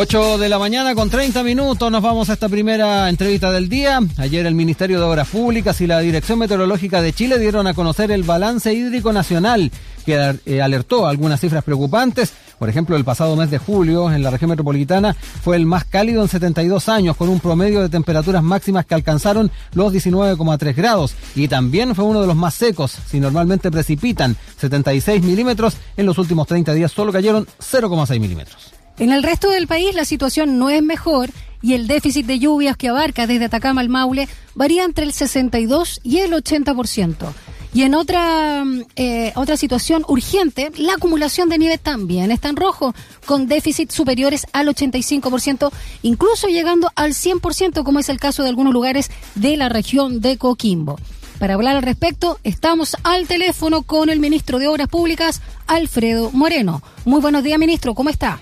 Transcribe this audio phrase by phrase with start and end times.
[0.00, 3.98] 8 de la mañana con 30 minutos nos vamos a esta primera entrevista del día.
[4.16, 8.12] Ayer el Ministerio de Obras Públicas y la Dirección Meteorológica de Chile dieron a conocer
[8.12, 9.72] el balance hídrico nacional
[10.06, 12.32] que eh, alertó algunas cifras preocupantes.
[12.60, 16.22] Por ejemplo, el pasado mes de julio en la región metropolitana fue el más cálido
[16.22, 21.16] en 72 años, con un promedio de temperaturas máximas que alcanzaron los 19,3 grados.
[21.34, 26.18] Y también fue uno de los más secos, si normalmente precipitan 76 milímetros, en los
[26.18, 28.77] últimos 30 días solo cayeron 0,6 milímetros.
[28.98, 31.30] En el resto del país la situación no es mejor
[31.62, 36.00] y el déficit de lluvias que abarca desde Atacama al Maule varía entre el 62
[36.02, 37.32] y el 80%.
[37.74, 38.64] Y en otra,
[38.96, 42.94] eh, otra situación urgente, la acumulación de nieve también está en rojo,
[43.26, 45.70] con déficits superiores al 85%,
[46.02, 50.38] incluso llegando al 100%, como es el caso de algunos lugares de la región de
[50.38, 50.98] Coquimbo.
[51.38, 56.82] Para hablar al respecto, estamos al teléfono con el ministro de Obras Públicas, Alfredo Moreno.
[57.04, 58.40] Muy buenos días, ministro, ¿cómo está?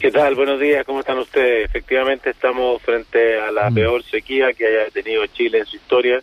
[0.00, 0.34] ¿Qué tal?
[0.34, 1.64] Buenos días, ¿cómo están ustedes?
[1.64, 3.74] Efectivamente estamos frente a la mm.
[3.74, 6.22] peor sequía que haya tenido Chile en su historia.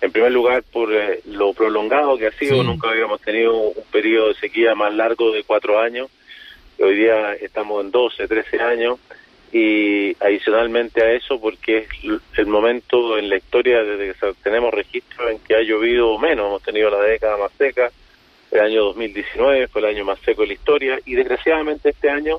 [0.00, 4.28] En primer lugar, por eh, lo prolongado que ha sido, nunca habíamos tenido un periodo
[4.28, 6.08] de sequía más largo de cuatro años.
[6.78, 9.00] Hoy día estamos en 12, 13 años
[9.52, 11.88] y adicionalmente a eso porque es
[12.38, 16.62] el momento en la historia desde que tenemos registro en que ha llovido menos, hemos
[16.62, 17.90] tenido la década más seca,
[18.52, 22.38] el año 2019 fue el año más seco de la historia y desgraciadamente este año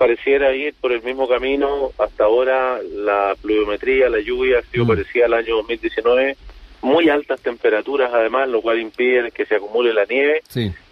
[0.00, 1.92] pareciera ir por el mismo camino.
[1.98, 4.88] Hasta ahora la pluviometría, la lluvia ha sido mm.
[4.88, 6.38] parecida al año 2019.
[6.80, 10.40] Muy altas temperaturas además, lo cual impide que se acumule la nieve.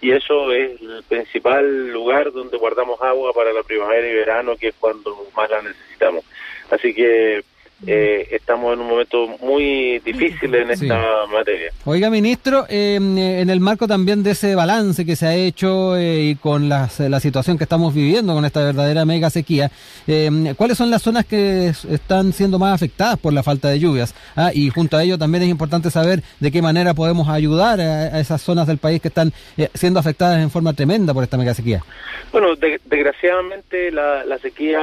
[0.03, 4.69] Y eso es el principal lugar donde guardamos agua para la primavera y verano, que
[4.69, 6.27] es cuando más la necesitamos.
[6.71, 7.43] Así que
[7.87, 11.71] eh, estamos en un momento muy difícil en esta materia.
[11.85, 15.97] Oiga, ministro, em, eh, en el marco también de ese balance que se ha hecho
[15.97, 19.71] eh, y con la situación que estamos viviendo con esta verdadera mega sequía,
[20.09, 24.13] em, ¿cuáles son las zonas que están siendo más afectadas por la falta de lluvias?
[24.35, 28.19] Ah, y junto a ello también es importante saber de qué manera podemos ayudar a,
[28.19, 29.33] esas zonas del país que están
[29.75, 31.85] siendo afectadas en forma tremenda por esta mega sequía.
[32.33, 34.81] Bueno, desgraciadamente la, la sequía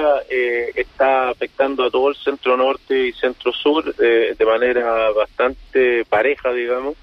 [0.75, 6.95] está afectando a todo el centro norte y centro-sur eh, de manera bastante pareja, digamos.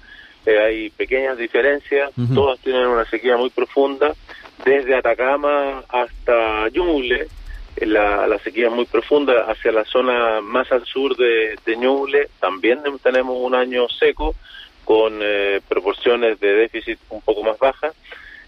[0.45, 4.13] Eh, hay pequeñas diferencias, todas tienen una sequía muy profunda,
[4.65, 7.27] desde Atacama hasta Ñuble,
[7.77, 11.77] eh, la, la sequía es muy profunda, hacia la zona más al sur de, de
[11.77, 14.35] Ñuble también tenemos un año seco,
[14.83, 15.21] con
[15.69, 17.95] proporciones de déficit un poco más bajas.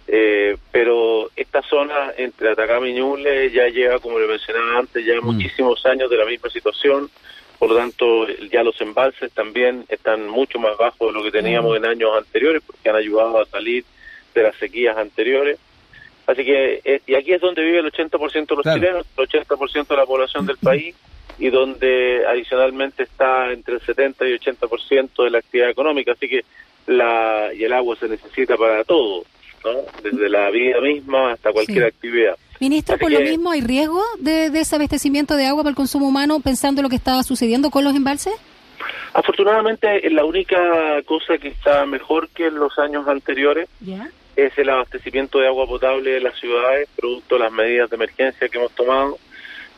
[0.06, 5.26] Pero esta zona entre Atacama y Ñuble ya lleva, como le mencionaba antes, ya mm.
[5.26, 7.10] muchísimos años de la misma situación.
[7.58, 11.74] Por lo tanto, ya los embalses también están mucho más bajos de lo que teníamos
[11.74, 11.76] mm.
[11.78, 13.84] en años anteriores, porque han ayudado a salir
[14.34, 15.58] de las sequías anteriores.
[16.28, 19.88] Así que, eh, y aquí es donde vive el 80% de los chilenos, el 80%
[19.88, 20.96] de la población del país,
[21.38, 26.14] y donde adicionalmente está entre el 70 y 80% de la actividad económica.
[26.14, 26.44] Así que,
[26.88, 29.24] la, y el agua se necesita para todo,
[29.66, 29.82] ¿no?
[30.04, 32.38] Desde la vida misma hasta cualquier actividad.
[32.60, 36.82] Ministro, por lo mismo, ¿hay riesgo de desabastecimiento de agua para el consumo humano pensando
[36.82, 38.34] lo que estaba sucediendo con los embalses?
[39.14, 40.58] Afortunadamente, la única
[41.06, 43.68] cosa que está mejor que en los años anteriores
[44.36, 48.48] es el abastecimiento de agua potable de las ciudades, producto de las medidas de emergencia
[48.50, 49.18] que hemos tomado,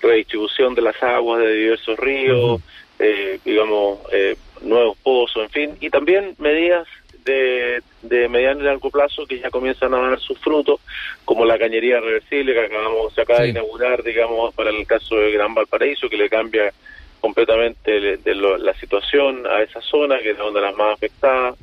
[0.02, 2.62] redistribución de las aguas de diversos ríos,
[3.00, 6.88] eh, digamos, eh, nuevos pozos, en fin, y también medidas
[7.28, 10.80] de, de mediano y largo plazo que ya comienzan a dar sus frutos,
[11.26, 15.32] como la cañería reversible que acabamos, se acaba de inaugurar, digamos, para el caso de
[15.32, 16.74] Gran Valparaíso, que le cambia
[17.20, 21.56] completamente de la situación a esa zona, que es una de las más afectadas.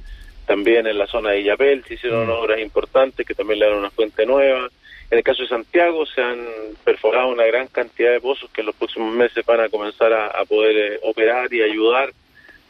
[0.46, 2.30] También en la zona de Illapel se hicieron mm.
[2.30, 4.68] obras importantes que también le dan una fuente nueva.
[5.10, 6.46] En el caso de Santiago se han
[6.82, 10.44] perforado una gran cantidad de pozos que en los próximos meses van a comenzar a,
[10.44, 12.12] poder eh, operar y ayudar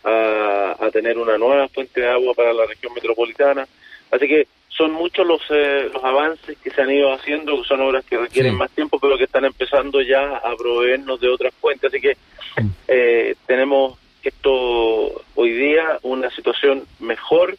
[0.05, 3.67] a, tener una nueva fuente de agua para la región metropolitana.
[4.11, 8.05] Así que son muchos los, eh, los avances que se han ido haciendo, son obras
[8.05, 11.93] que requieren más tiempo, pero que están empezando ya a proveernos de otras fuentes.
[11.93, 12.17] Así que
[12.89, 17.57] eh, tenemos esto hoy día una situación mejor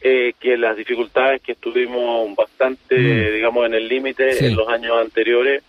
[0.00, 3.34] eh, que las dificultades que estuvimos bastante, mm.
[3.34, 5.62] digamos, en el límite en los años anteriores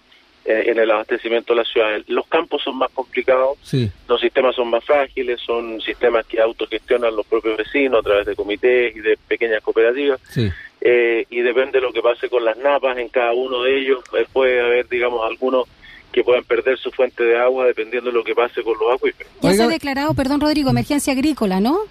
[0.43, 2.01] eh, en el abastecimiento de la ciudad.
[2.07, 3.59] Los campos son más complicados,
[4.07, 8.35] los sistemas son más frágiles, son sistemas que autogestionan los propios vecinos a través de
[8.35, 10.19] comités y de pequeñas cooperativas.
[10.81, 13.99] Eh, y depende de lo que pase con las napas en cada uno de ellos.
[14.17, 15.67] Eh, puede haber, digamos, algunos
[16.11, 19.31] que puedan perder su fuente de agua dependiendo de lo que pase con los acuíferos.
[19.41, 21.81] Ya se ha declarado, perdón Rodrigo, emergencia agrícola, ¿no?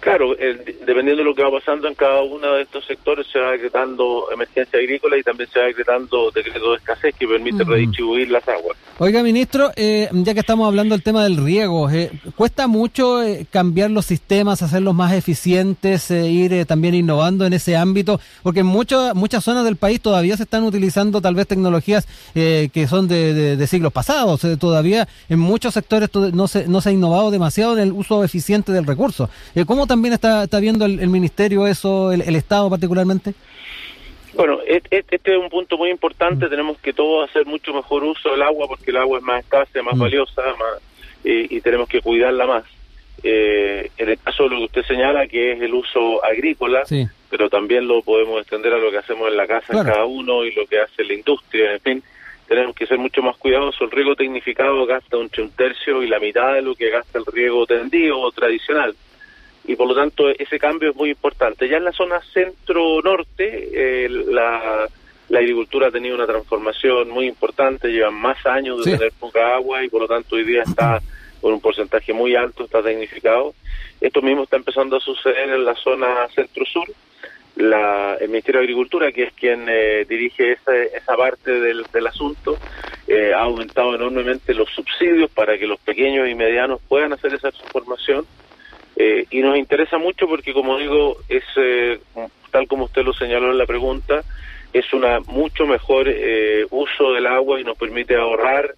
[0.00, 3.52] Claro, dependiendo de lo que va pasando en cada uno de estos sectores, se va
[3.52, 8.48] decretando emergencia agrícola y también se va decretando decreto de escasez que permite redistribuir las
[8.48, 8.78] aguas.
[8.98, 13.46] Oiga, ministro, eh, ya que estamos hablando del tema del riego, eh, ¿cuesta mucho eh,
[13.50, 18.20] cambiar los sistemas, hacerlos más eficientes, ir también innovando en ese ámbito?
[18.42, 22.86] Porque en muchas muchas zonas del país todavía se están utilizando tal vez tecnologías que
[22.88, 24.40] son de, siglos pasados.
[24.58, 28.72] todavía en muchos sectores no se, no se ha innovado demasiado en el uso eficiente
[28.72, 29.28] del recurso.
[29.66, 33.34] ¿Cómo también está, está viendo el, Ministerio eso, el, Estado particularmente?
[34.34, 36.46] Bueno, este, es un punto muy importante.
[36.46, 36.50] Mm.
[36.50, 39.82] Tenemos que todos hacer mucho mejor uso del agua porque el agua es más escasa,
[39.82, 40.00] más mm.
[40.00, 40.82] valiosa más,
[41.24, 42.64] y, tenemos que cuidarla más.
[43.22, 46.84] Eh, en el caso de lo que usted señala, que es el uso agrícola,
[47.28, 50.52] pero también lo podemos extender a lo que hacemos en la casa cada uno y
[50.52, 52.02] lo que hace la industria, en fin,
[52.48, 53.82] tenemos que ser mucho más cuidadosos.
[53.82, 57.26] El riego tecnificado gasta entre un tercio y la mitad de lo que gasta el
[57.26, 58.94] riego tendido o tradicional
[59.64, 61.68] y por lo tanto ese cambio es muy importante.
[61.68, 64.88] Ya en la zona centro-norte la,
[65.30, 69.88] agricultura ha tenido una transformación muy importante, llevan más años de tener poca agua y
[69.88, 71.00] por lo tanto hoy día está
[71.40, 73.54] con un porcentaje muy alto, está tecnificado.
[74.00, 76.88] Esto mismo está empezando a suceder en la zona centro-sur.
[77.56, 82.06] La, el Ministerio de Agricultura, que es quien eh, dirige esa, esa parte del, del
[82.06, 82.56] asunto,
[83.06, 87.50] eh, ha aumentado enormemente los subsidios para que los pequeños y medianos puedan hacer esa
[87.50, 88.24] transformación
[89.02, 91.98] eh, y nos interesa mucho porque, como digo, es eh,
[92.50, 94.22] tal como usted lo señaló en la pregunta,
[94.74, 98.74] es una mucho mejor eh, uso del agua y nos permite ahorrar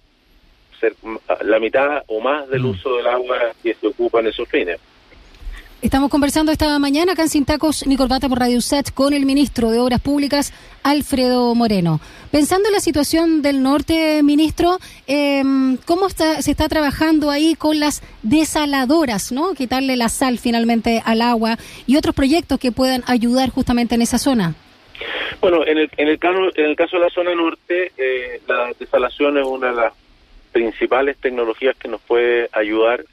[1.41, 2.69] la mitad o más del mm.
[2.69, 4.79] uso del agua que se ocupa en esos fines.
[5.83, 9.25] Estamos conversando esta mañana acá en Sin Tacos ni Corbata por Radio Set con el
[9.25, 11.99] ministro de Obras Públicas, Alfredo Moreno.
[12.31, 14.77] Pensando en la situación del norte, ministro,
[15.07, 19.55] em, ¿cómo está, se está trabajando ahí con las desaladoras, ¿no?
[19.55, 24.19] quitarle la sal finalmente al agua y otros proyectos que puedan ayudar justamente en esa
[24.19, 24.55] zona?
[25.41, 28.71] Bueno, en el, en el, caso, en el caso de la zona norte, eh, la
[28.79, 29.93] desalación es una de las
[30.53, 33.03] principales tecnologías que nos puede ayudar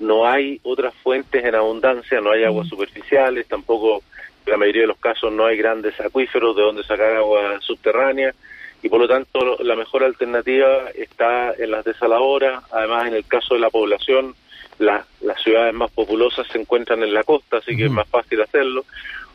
[0.00, 2.70] no hay otras fuentes en abundancia, no hay aguas mm.
[2.70, 4.02] superficiales, tampoco
[4.46, 8.34] en la mayoría de los casos no hay grandes acuíferos de donde sacar agua subterránea
[8.82, 13.54] y por lo tanto la mejor alternativa está en las desaladoras, además en el caso
[13.54, 14.34] de la población
[14.78, 15.04] las
[15.42, 18.86] ciudades más populosas se encuentran en la costa, así que es más fácil hacerlo.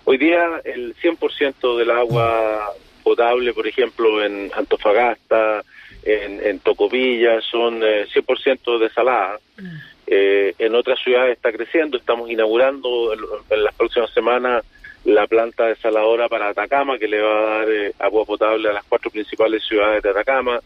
[0.06, 2.74] Hoy día el 100% del agua
[3.04, 5.64] potable, por ejemplo, en Antofagasta,
[6.04, 9.42] en, en Tocopilla, son 100% eh, desaladas.
[9.58, 9.95] Mm.
[10.08, 14.64] Eh, en otras ciudades está creciendo, estamos inaugurando en, las próximas semanas
[15.04, 18.84] la planta desaladora para Atacama, que le va a dar eh, agua potable a las
[18.86, 20.60] cuatro principales ciudades de Atacama,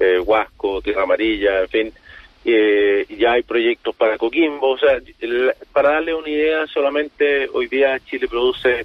[0.00, 1.92] eh, Huasco, Tierra Amarilla, en fin.
[2.44, 5.00] Eh, ya hay proyectos para Coquimbo, o sea,
[5.72, 8.84] para darle una idea, solamente hoy día Chile produce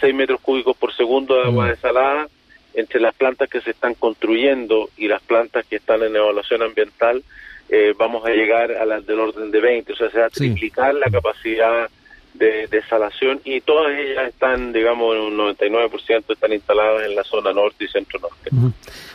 [0.00, 1.68] 6 metros cúbicos por segundo de agua mm.
[1.70, 2.28] desalada,
[2.74, 7.24] entre las plantas que se están construyendo y las plantas que están en evaluación ambiental,
[7.70, 10.30] eh, vamos a llegar a las del orden de 20, o sea, se va a
[10.30, 11.88] triplicar la capacidad
[12.34, 17.52] de desalación y todas ellas están, digamos, en un 99% están instaladas en la zona
[17.52, 18.50] norte y centro-norte.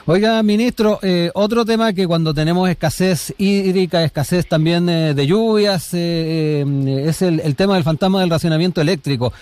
[0.06, 5.90] Oiga, ministro, eh, otro tema que cuando tenemos escasez hídrica, escasez también eh, de lluvias,
[5.94, 6.64] eh,
[7.08, 9.34] es el, el, tema del fantasma del racionamiento eléctrico.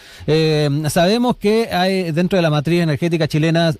[0.87, 3.73] sabemos que hay dentro de la matriz energética chilena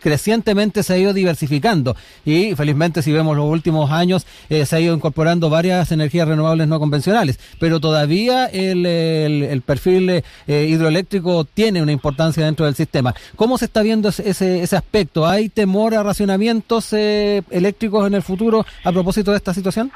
[0.00, 4.94] crecientemente se ha ido diversificando y felizmente si vemos los últimos años se ha ido
[4.94, 12.44] incorporando varias energías renovables no convencionales, pero todavía el, el, perfil hidroeléctrico tiene una importancia
[12.44, 13.14] dentro del sistema.
[13.36, 15.26] ¿Cómo se está viendo ese, ese aspecto?
[15.26, 19.90] ¿Hay temor a racionamiento eh, eléctricos en el futuro a propósito de esta situación?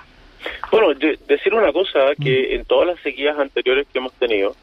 [0.71, 0.89] Bueno,
[1.27, 2.55] decir una cosa, que mm.
[2.55, 4.55] en todas las sequías anteriores que hemos tenido,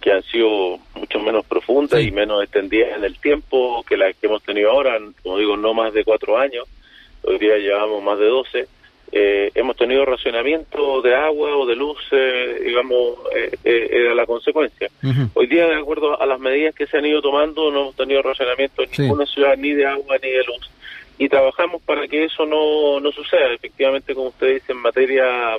[0.00, 4.26] que han sido mucho menos profundas y menos extendidas en el tiempo que las que
[4.26, 6.66] hemos tenido ahora, como digo, no más de cuatro años,
[7.22, 8.68] hoy día llevamos más de doce,
[9.12, 14.88] eh, hemos tenido racionamiento de agua o de luz, eh, digamos, eh, era la consecuencia.
[15.34, 18.22] Hoy día, de acuerdo a las medidas que se han ido tomando, no hemos tenido
[18.22, 20.70] racionamiento en ninguna ciudad, ni de agua ni de luz.
[21.18, 23.52] Y trabajamos para que eso no, no suceda.
[23.52, 25.58] Efectivamente, como usted dice, en materia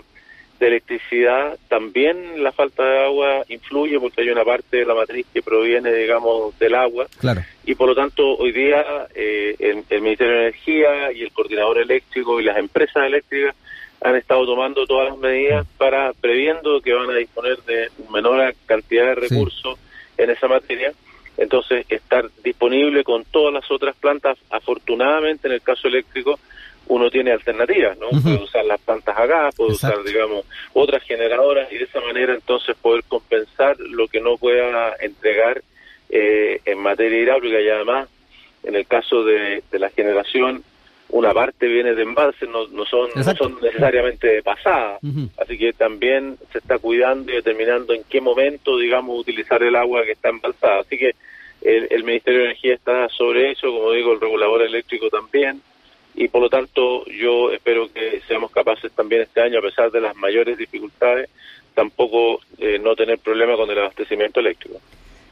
[0.62, 5.26] de electricidad, también la falta de agua influye porque hay una parte de la matriz
[5.34, 7.08] que proviene, digamos, del agua.
[7.20, 7.42] Claro.
[7.66, 12.40] Y por lo tanto, hoy día eh, el, Ministerio de Energía y el Coordinador Eléctrico
[12.40, 13.56] y las empresas eléctricas
[14.02, 19.08] han estado tomando todas las medidas para previendo que van a disponer de menor cantidad
[19.08, 19.80] de recursos
[20.18, 20.94] en esa materia
[21.38, 26.40] entonces estar disponible con todas las otras plantas, afortunadamente en el caso eléctrico,
[26.88, 28.10] uno tiene alternativas, ¿no?
[28.10, 32.34] Puede usar las plantas a gas, puede usar, digamos, otras generadoras y de esa manera
[32.34, 35.62] entonces poder compensar lo que no pueda entregar
[36.10, 38.10] eh, en materia hidráulica y además,
[38.64, 40.64] en el caso de, la generación,
[41.10, 45.00] una parte viene de embalse, no, no, son, no son necesariamente pasadas.
[45.38, 50.04] Así que también se está cuidando y determinando en qué momento, digamos, utilizar el agua
[50.04, 50.82] que está embalsada.
[50.82, 51.16] Así que
[51.62, 55.62] el, el Ministerio de Energía está sobre eso, como digo, el regulador eléctrico también
[56.16, 60.02] y por lo tanto yo espero que seamos capaces también este año, a pesar de
[60.02, 61.30] las mayores dificultades,
[61.74, 64.80] tampoco eh, no tener problema con el abastecimiento eléctrico.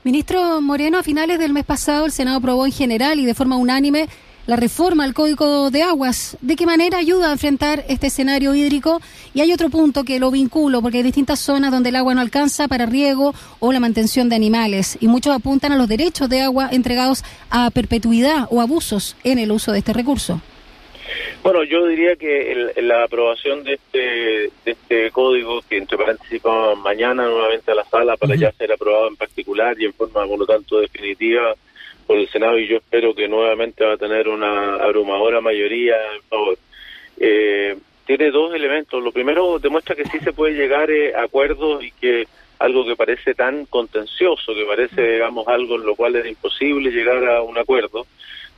[0.04, 3.58] Ministro Moreno, a finales del mes pasado el Senado aprobó en general y de forma
[3.58, 4.08] unánime
[4.50, 6.36] la reforma al Código de Aguas.
[6.42, 9.00] ¿De qué manera ayuda a enfrentar este escenario hídrico?
[9.36, 12.22] Y hay otro punto que lo vinculo, porque hay distintas zonas donde el agua no
[12.22, 16.42] alcanza para riego o la mantención de animales, y muchos apuntan a los derechos de
[16.42, 20.42] agua entregados a perpetuidad o abusos en el uso de este recurso.
[21.44, 24.00] Bueno, yo diría que la aprobación de este,
[24.66, 28.72] de este código, que entre paréntesis va mañana nuevamente a la sala para ya ser
[28.72, 31.54] aprobado en particular y en forma, por lo tanto, definitiva
[32.06, 36.22] por el Senado, y yo espero que nuevamente va a tener una abrumadora mayoría en
[36.24, 36.58] favor.
[37.20, 39.04] Eh, tiene dos elementos.
[39.04, 42.26] Lo primero demuestra que sí se puede llegar a acuerdos y que
[42.58, 47.24] algo que parece tan contencioso, que parece, digamos, algo en lo cual es imposible llegar
[47.30, 48.06] a un acuerdo,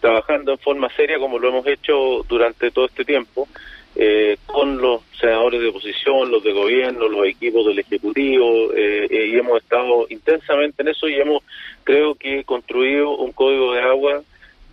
[0.01, 3.48] trabajando en forma seria como lo hemos hecho durante todo este tiempo,
[3.96, 9.27] eh, con los senadores de oposición, los de gobierno, los equipos del Ejecutivo, eh, eh,
[9.27, 11.43] y hemos estado intensamente en eso y hemos,
[11.84, 14.24] creo que, construido un código de agua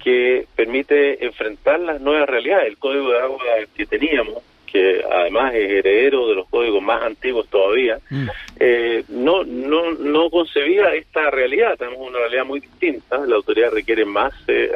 [0.02, 2.68] que permite enfrentar las nuevas realidades.
[2.68, 3.44] El código de agua
[3.76, 8.28] que teníamos que además es heredero de los códigos más antiguos todavía, mm.
[8.60, 11.76] eh, no, no, no concebía esta realidad.
[11.78, 13.18] Tenemos una realidad muy distinta.
[13.26, 14.70] La autoridad requiere más eh,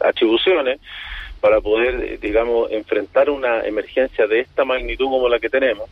[0.00, 0.80] atribuciones
[1.40, 5.90] para poder, digamos, enfrentar una emergencia de esta magnitud como la que tenemos.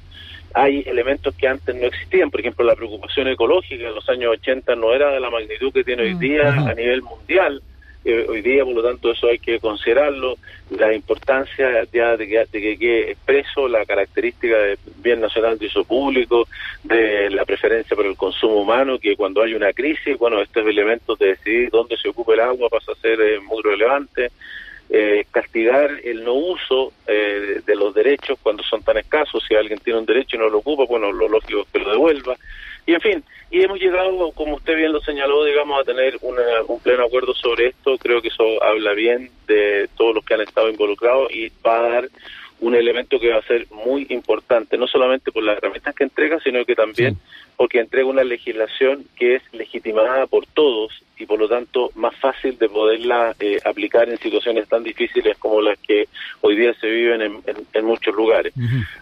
[0.55, 4.75] Hay elementos que antes no existían, por ejemplo, la preocupación ecológica en los años 80
[4.77, 6.19] no era de la magnitud que tiene hoy mm.
[6.19, 7.63] día a nivel mundial
[8.03, 10.37] eh, hoy día, por lo tanto, eso hay que considerarlo,
[10.71, 15.67] la importancia ya de que, de que quede expreso la característica del bien nacional de
[15.67, 16.49] uso público,
[16.83, 21.19] de la preferencia por el consumo humano, que cuando hay una crisis, bueno, estos elementos
[21.19, 24.31] de decidir dónde se ocupa el agua pasa a ser eh, muy relevante,
[24.89, 29.99] eh, castigar el no uso de los derechos cuando son tan escasos, si alguien tiene
[29.99, 32.37] un derecho y no lo ocupa, bueno, lo lógico es que lo devuelva,
[32.87, 36.81] y en fin, y hemos llegado, como usted bien lo señaló, digamos, a tener un
[36.81, 37.99] pleno acuerdo sobre esto.
[37.99, 41.89] Creo que eso habla bien de todos los que han estado involucrados y va a
[41.89, 42.09] dar
[42.61, 46.39] un elemento que va a ser muy importante, no solamente por las herramientas que entrega,
[46.41, 47.17] sino que también
[47.61, 52.57] porque entrega una legislación que es legitimada por todos y por lo tanto más fácil
[52.57, 56.09] de poderla eh, aplicar en situaciones tan difíciles como las que
[56.41, 58.55] hoy día se viven en, muchos lugares.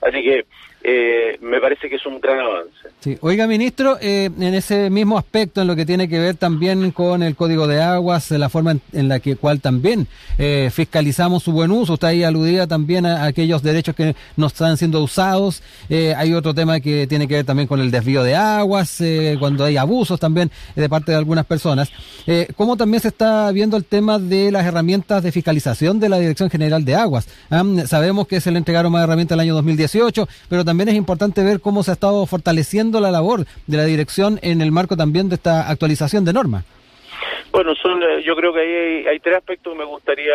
[0.02, 0.44] Así que
[0.80, 2.72] eh, me parece que es un gran avance.
[3.00, 3.18] Sí.
[3.20, 7.22] Oiga, ministro, eh, en ese mismo aspecto, en lo que tiene que ver también con
[7.24, 10.06] el Código de Aguas, la forma en, la que cual también
[10.38, 14.76] eh, fiscalizamos su buen uso, usted ahí aludía también a, aquellos derechos que no están
[14.76, 15.62] siendo usados.
[15.90, 18.48] hay otro tema que tiene que ver también con el desvío de aguas,
[19.38, 21.90] cuando hay abusos también de parte de algunas personas.
[22.57, 26.50] ¿Cómo también se está viendo el tema de las herramientas de fiscalización de la Dirección
[26.50, 27.28] General de Aguas?
[27.87, 31.61] Sabemos que se le entregaron más herramientas el año 2018, pero también es importante ver
[31.61, 35.37] cómo se ha estado fortaleciendo la labor de la dirección en el marco también de
[35.37, 36.64] esta actualización de normas.
[37.50, 40.35] Bueno, son, eh, yo creo que hay, hay tres aspectos que me gustaría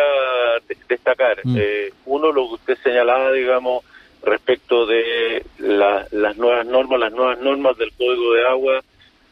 [0.88, 1.38] destacar.
[1.44, 1.56] Mm.
[1.58, 3.84] Eh, uno, lo que usted señalaba, digamos,
[4.24, 8.80] respecto de las nuevas normas, las nuevas normas del Código de Agua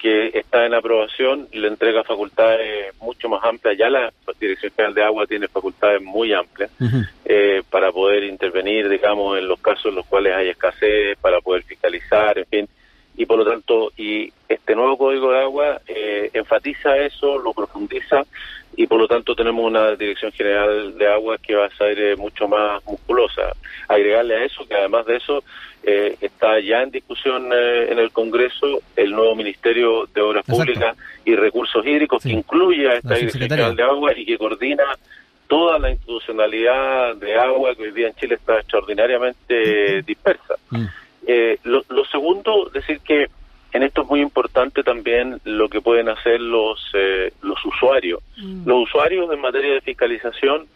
[0.02, 3.78] que está en aprobación, le entrega facultades mucho más amplias.
[3.78, 6.72] Ya la Dirección General de Agua tiene facultades muy amplias
[7.24, 11.62] eh, para poder intervenir, digamos, en los casos en los cuales hay escasez, para poder
[11.62, 12.68] fiscalizar, en fin.
[13.16, 18.24] Y por lo tanto, y este nuevo Código de Agua eh, enfatiza eso, lo profundiza
[18.76, 22.16] y por lo tanto tenemos una Dirección General de Agua que va a ser eh,
[22.16, 23.52] mucho más musculosa.
[23.88, 25.44] Agregarle a eso que además de eso
[25.82, 30.96] eh, está ya en discusión eh, en el Congreso el nuevo Ministerio de Obras Públicas
[31.24, 34.84] y Recursos Hídricos que incluye a esta Dirección General de Agua y que coordina
[35.48, 40.54] toda la institucionalidad de agua que hoy día en Chile está extraordinariamente dispersa.
[40.70, 40.86] Mm.
[41.64, 43.26] Lo, lo segundo, decir que
[43.72, 48.20] en esto es muy importante también lo que pueden hacer los, eh, los usuarios.
[48.36, 48.68] Mm.
[48.68, 50.66] Los usuarios en materia de fiscalización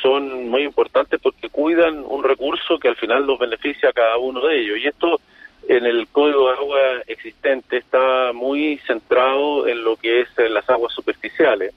[0.00, 4.46] son muy importantes porque cuidan un recurso que al final los beneficia a cada uno
[4.46, 4.78] de ellos.
[4.78, 5.20] Y esto
[5.68, 10.92] en el código de agua existente está muy centrado en lo que es las aguas
[10.92, 11.74] superficiales.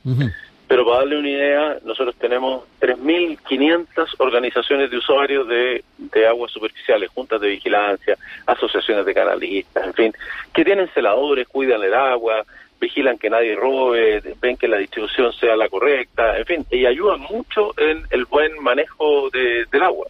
[0.68, 7.10] Pero para darle una idea, nosotros tenemos 3.500 organizaciones de usuarios de, de aguas superficiales,
[7.10, 10.14] juntas de vigilancia, asociaciones de canalistas, en fin,
[10.54, 12.44] que tienen celadores, cuidan el agua,
[12.80, 17.22] vigilan que nadie robe, ven que la distribución sea la correcta, en fin, y ayudan
[17.22, 20.08] mucho en el buen manejo del agua.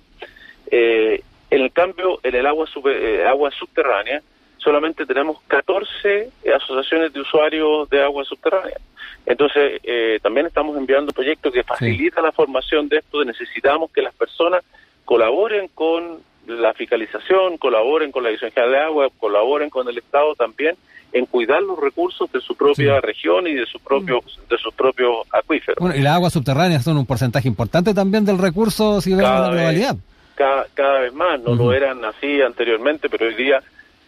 [0.70, 4.22] Eh, en el cambio, en el agua, eh, agua subterránea,
[4.58, 8.78] solamente tenemos 14 asociaciones de usuarios de agua subterránea.
[9.26, 13.24] Entonces, eh, también estamos enviando proyectos que facilitan la formación de esto.
[13.26, 14.64] Necesitamos que las personas
[15.04, 20.34] colaboren con la fiscalización, colaboren con la Dirección General de Agua, colaboren con el Estado
[20.36, 20.76] también
[21.14, 24.50] en cuidar los recursos de su propia región y de sus propios mm.
[24.50, 25.78] de sus propios acuíferos.
[25.80, 29.50] Bueno, y las aguas subterráneas son un porcentaje importante también del recurso si vemos la
[29.50, 29.96] globalidad.
[30.36, 33.62] cada, vez más, no lo eran así anteriormente, pero hoy día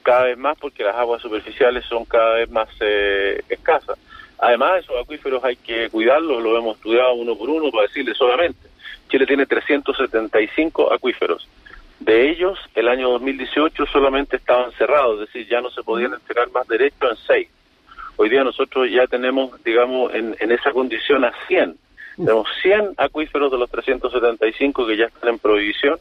[0.09, 3.95] cada vez más porque las aguas superficiales son cada vez más eh, escasas.
[4.39, 8.69] Además, esos acuíferos hay que cuidarlos, lo hemos estudiado uno por uno para decirle solamente.
[9.07, 11.47] Chile tiene 375 acuíferos.
[11.99, 16.49] De ellos, el año 2018 solamente estaban cerrados, es decir, ya no se podían entregar
[16.49, 17.49] más derechos en seis.
[18.15, 21.75] Hoy día nosotros ya tenemos, digamos, en, esa condición a 100.
[22.15, 25.99] Tenemos 100 acuíferos de los 375 que ya están en prohibición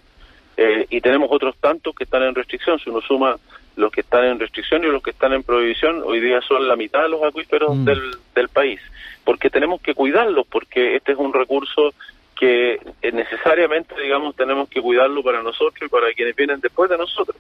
[0.57, 2.79] eh, y tenemos otros tantos que están en restricción.
[2.79, 3.37] Si uno suma
[3.79, 6.75] los que están en restricción y los que están en prohibición, hoy día son la
[6.75, 7.85] mitad de los acuíferos mm.
[7.85, 8.81] del, del país.
[9.25, 11.95] Porque tenemos que cuidarlos, porque este es un recurso
[12.37, 16.99] que eh, necesariamente, digamos, tenemos que cuidarlo para nosotros y para quienes vienen después de
[16.99, 17.37] nosotros.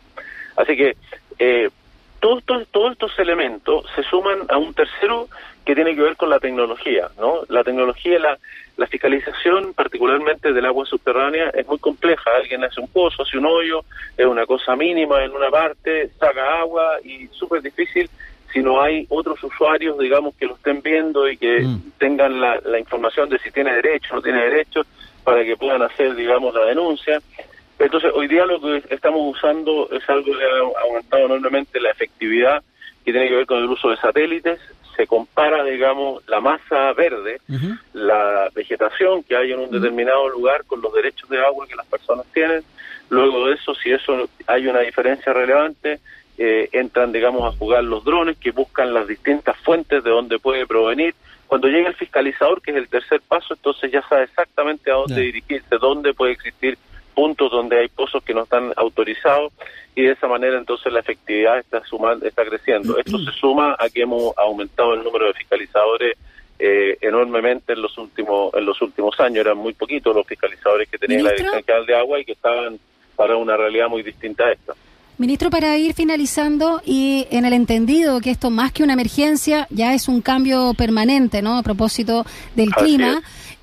[0.56, 0.96] Así que
[1.38, 1.70] eh,
[2.20, 5.28] todos, todos, estos elementos se suman a un tercero
[5.64, 7.40] que tiene que ver con la tecnología, ¿no?
[7.48, 8.38] La tecnología, la,
[8.76, 12.30] la fiscalización, particularmente del agua subterránea, es muy compleja.
[12.36, 13.84] Alguien hace un pozo, hace un hoyo,
[14.16, 18.08] es una cosa mínima en una parte, saca agua y súper difícil
[18.52, 21.92] si no hay otros usuarios, digamos, que lo estén viendo y que mm.
[21.98, 24.82] tengan la, la, información de si tiene derecho o no tiene derecho,
[25.22, 27.20] para que puedan hacer, digamos, la denuncia.
[27.78, 32.62] Entonces, hoy día lo que estamos usando es algo que ha aumentado enormemente la efectividad,
[33.04, 34.60] que tiene que ver con el uso de satélites.
[34.96, 37.40] Se compara, digamos, la masa verde,
[37.92, 41.86] la vegetación que hay en un determinado lugar con los derechos de agua que las
[41.86, 42.64] personas tienen.
[43.10, 46.00] Luego de eso, si eso hay una diferencia relevante,
[46.36, 50.66] eh, entran, digamos, a jugar los drones que buscan las distintas fuentes de donde puede
[50.66, 51.14] provenir.
[51.46, 55.20] Cuando llega el fiscalizador, que es el tercer paso, entonces ya sabe exactamente a dónde
[55.20, 56.76] dirigirse, dónde puede existir
[57.18, 59.52] puntos donde hay pozos que no están autorizados
[59.96, 62.96] y de esa manera entonces la efectividad está sumando, está creciendo.
[62.96, 66.16] Esto se suma a que hemos aumentado el número de fiscalizadores
[66.60, 69.38] eh, enormemente en los últimos en los últimos años.
[69.38, 72.78] Eran muy poquitos los fiscalizadores que tenía la Dirección General de Agua y que estaban
[73.16, 74.74] para una realidad muy distinta a esta.
[75.18, 79.92] Ministro, para ir finalizando y en el entendido que esto más que una emergencia ya
[79.92, 81.58] es un cambio permanente, ¿no?
[81.58, 83.20] A propósito del clima.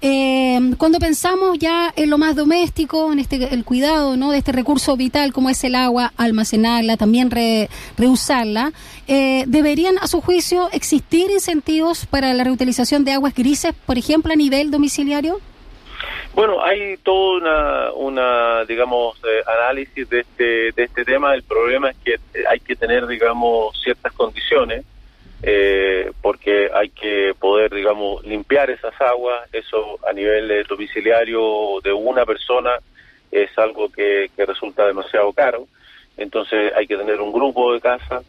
[0.08, 4.32] Eh, cuando pensamos ya en lo más doméstico, en este el cuidado, ¿no?
[4.32, 7.32] De este recurso vital como es el agua, almacenarla, también
[7.98, 8.72] reusarla,
[9.08, 14.32] eh, deberían, a su juicio, existir incentivos para la reutilización de aguas grises, por ejemplo,
[14.32, 15.40] a nivel domiciliario.
[16.36, 21.34] Bueno, hay todo una, una digamos, eh, análisis de este, de este tema.
[21.34, 24.86] El problema es que hay que tener, digamos, ciertas condiciones,
[25.46, 29.48] eh, porque hay que poder, digamos, limpiar esas aguas.
[29.54, 32.72] Eso a nivel domiciliario de una persona
[33.32, 35.68] es algo que, que resulta demasiado caro.
[36.18, 38.24] Entonces hay que tener un grupo de casa.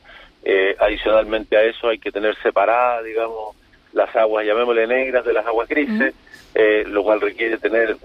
[0.44, 3.57] Eh, adicionalmente a eso hay que tener separadas, digamos,
[3.92, 6.14] las aguas, llamémosle negras, de las aguas grises.
[6.59, 7.98] Eh, lo cual requiere tener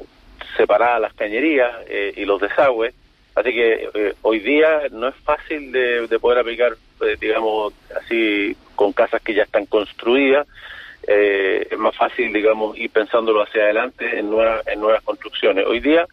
[0.57, 2.93] separadas las cañerías eh, y los desagües.
[3.33, 6.73] Así que eh, hoy día no es fácil de, poder aplicar,
[7.21, 10.47] digamos, así con casas que ya están construidas.
[11.03, 15.67] es más fácil, digamos, ir pensándolo hacia adelante en, nuevas en nuevas construcciones.
[15.67, 16.07] Hoy día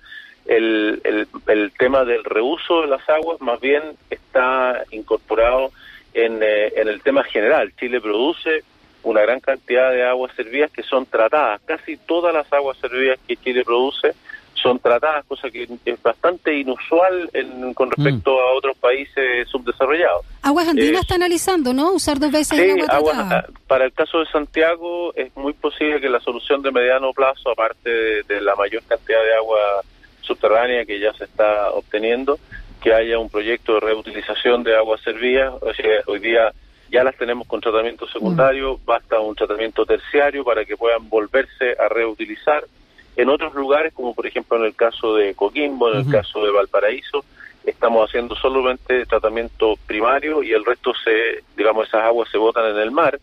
[0.44, 5.72] el, el, el, tema del reuso de las aguas más bien está incorporado
[6.12, 7.72] en, en el tema general.
[7.78, 8.64] Chile produce
[9.02, 11.62] una gran cantidad de aguas servidas que son tratadas.
[11.64, 14.14] Casi todas las aguas servidas que Chile produce
[14.68, 17.31] son tratadas, cosa que es bastante inusual
[17.74, 18.38] con respecto mm.
[18.38, 20.26] a otros países subdesarrollados.
[20.42, 21.92] Aguas Andinas eh, está analizando, ¿no?
[21.92, 26.20] Usar dos veces el agua para el caso de Santiago es muy posible que la
[26.20, 27.90] solución de mediano plazo, aparte
[28.24, 29.59] de, la mayor cantidad de agua
[30.20, 32.38] subterránea que ya se está obteniendo,
[32.83, 35.54] que haya un proyecto de reutilización de aguas servidas.
[35.62, 36.52] O sea, hoy día
[36.90, 38.85] ya las tenemos con tratamiento secundario, mm.
[38.85, 42.64] basta un tratamiento terciario para que puedan volverse a reutilizar.
[43.18, 46.52] En otros lugares, como por ejemplo en el caso de Coquimbo, en el caso de
[46.52, 47.24] Valparaíso,
[47.66, 52.78] estamos haciendo solamente tratamiento primario y el resto se, digamos, esas aguas se botan en
[52.78, 53.18] el mar.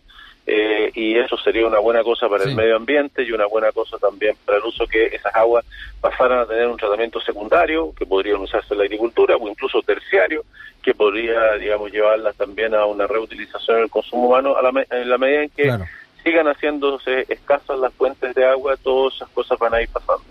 [0.46, 3.96] eh, y eso sería una buena cosa para el medio ambiente y una buena cosa
[3.98, 5.64] también para el uso que esas aguas
[6.00, 10.44] pasaran a tener un tratamiento secundario que podrían usarse en la agricultura o incluso terciario
[10.82, 15.08] que podría, digamos, llevarlas también a una reutilización en el consumo humano a la en
[15.08, 15.78] la medida en que
[16.26, 20.24] sigan haciéndose escasas las fuentes de agua, todas esas cosas van a ir pasando.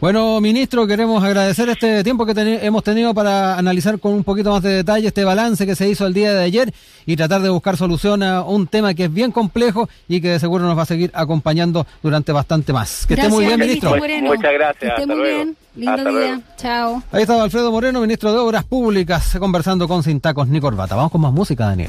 [0.00, 4.62] Bueno, ministro, queremos agradecer este tiempo que hemos tenido para analizar con un poquito más
[4.62, 6.72] de detalle este balance que se hizo el día de ayer
[7.04, 10.38] y tratar de buscar solución a un tema que es bien complejo y que de
[10.38, 13.06] seguro nos va a seguir acompañando durante bastante más.
[13.08, 13.96] Que esté muy bien, ministro.
[13.96, 14.94] Muchas gracias.
[14.94, 15.56] Que esté muy bien.
[15.74, 16.40] Lindo día.
[16.56, 17.02] Chao.
[17.10, 20.94] Ahí estaba Alfredo Moreno, ministro de Obras Públicas, conversando con Sin Tacos ni Corbata.
[20.94, 21.86] Vamos con más música, Daniela.